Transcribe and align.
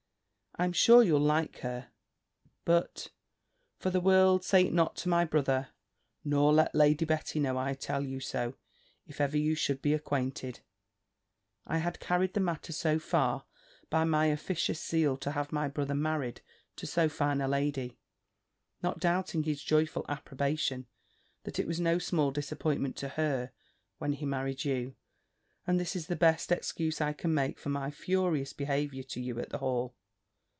I'm 0.57 0.73
sure 0.73 1.01
you'll 1.01 1.21
like 1.21 1.59
her. 1.59 1.91
But 2.65 3.09
(for 3.79 3.89
the 3.89 4.01
world 4.01 4.43
say 4.43 4.65
it 4.65 4.73
not 4.73 4.97
to 4.97 5.07
my 5.09 5.23
brother, 5.23 5.69
nor 6.25 6.51
let 6.51 6.75
Lady 6.75 7.05
Betty 7.05 7.39
know 7.39 7.57
I 7.57 7.73
tell 7.73 8.03
you 8.03 8.19
so, 8.19 8.55
if 9.07 9.21
ever 9.21 9.37
you 9.37 9.55
should 9.55 9.81
be 9.81 9.93
acquainted) 9.93 10.59
I 11.65 11.77
had 11.77 12.01
carried 12.01 12.33
the 12.33 12.41
matter 12.41 12.73
so 12.73 12.99
far 12.99 13.45
by 13.89 14.03
my 14.03 14.25
officious 14.25 14.85
zeal 14.85 15.15
to 15.19 15.31
have 15.31 15.53
my 15.53 15.69
brother 15.69 15.95
married 15.95 16.41
to 16.75 16.85
so 16.85 17.07
fine 17.07 17.39
a 17.39 17.47
lady, 17.47 17.97
not 18.83 18.99
doubting 18.99 19.43
his 19.43 19.63
joyful 19.63 20.05
approbation, 20.09 20.85
that 21.43 21.59
it 21.59 21.65
was 21.65 21.79
no 21.79 21.97
small 21.97 22.29
disappointment 22.29 22.97
to 22.97 23.07
her, 23.07 23.51
when 23.99 24.11
he 24.13 24.25
married 24.25 24.65
you: 24.65 24.95
and 25.65 25.79
this 25.79 25.95
is 25.95 26.07
the 26.07 26.15
best 26.17 26.51
excuse 26.51 26.99
I 26.99 27.13
can 27.13 27.33
make 27.33 27.57
for 27.57 27.69
my 27.69 27.89
furious 27.89 28.51
behaviour 28.51 29.03
to 29.03 29.21
you 29.21 29.39
at 29.39 29.49
the 29.49 29.59
Hall. 29.59 29.95